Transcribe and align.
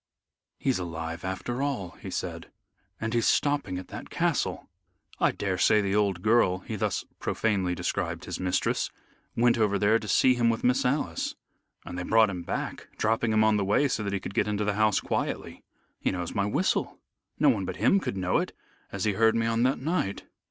"He's 0.57 0.79
alive 0.79 1.23
after 1.23 1.61
all," 1.61 1.91
he 2.01 2.09
said, 2.09 2.49
"and 2.99 3.13
he's 3.13 3.27
stopping 3.27 3.77
at 3.77 3.89
that 3.89 4.09
castle. 4.09 4.67
I 5.19 5.31
daresay 5.31 5.79
the 5.79 5.93
old 5.93 6.23
girl" 6.23 6.61
he 6.61 6.75
thus 6.75 7.05
profanely 7.19 7.75
described 7.75 8.25
his 8.25 8.39
mistress 8.39 8.89
"went 9.35 9.59
over 9.59 9.75
to 9.75 9.79
there 9.79 9.99
to 9.99 10.07
see 10.07 10.33
him 10.33 10.49
with 10.49 10.63
Miss 10.63 10.85
Alice. 10.85 11.35
And 11.85 11.99
they 11.99 12.03
brought 12.03 12.31
him 12.31 12.41
back, 12.41 12.87
dropping 12.97 13.31
him 13.31 13.43
on 13.43 13.57
the 13.57 13.63
way 13.63 13.87
so 13.87 14.01
that 14.01 14.11
he 14.13 14.19
could 14.19 14.33
get 14.33 14.47
into 14.47 14.65
the 14.65 14.73
house 14.73 14.99
quietly. 15.01 15.61
He 15.99 16.09
knows 16.09 16.33
my 16.33 16.47
whistle. 16.47 16.97
No 17.37 17.49
one 17.49 17.65
but 17.65 17.75
him 17.77 17.99
could 17.99 18.17
know 18.17 18.39
it, 18.39 18.53
as 18.91 19.03
he 19.03 19.13
heard 19.13 19.35
me 19.35 19.45
on 19.45 19.61
that 19.61 19.77
night. 19.77 20.23